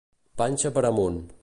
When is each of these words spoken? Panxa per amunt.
Panxa 0.43 0.73
per 0.79 0.87
amunt. 0.91 1.23